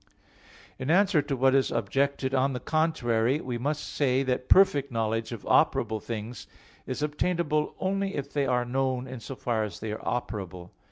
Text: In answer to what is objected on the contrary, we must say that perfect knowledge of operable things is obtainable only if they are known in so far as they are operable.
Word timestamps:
In 0.79 0.89
answer 0.89 1.21
to 1.21 1.35
what 1.35 1.53
is 1.53 1.69
objected 1.69 2.33
on 2.33 2.53
the 2.53 2.59
contrary, 2.59 3.39
we 3.39 3.59
must 3.59 3.87
say 3.87 4.23
that 4.23 4.49
perfect 4.49 4.91
knowledge 4.91 5.31
of 5.31 5.43
operable 5.43 6.01
things 6.01 6.47
is 6.87 7.03
obtainable 7.03 7.75
only 7.79 8.15
if 8.15 8.33
they 8.33 8.47
are 8.47 8.65
known 8.65 9.05
in 9.05 9.19
so 9.19 9.35
far 9.35 9.63
as 9.63 9.79
they 9.79 9.91
are 9.91 9.99
operable. 9.99 10.71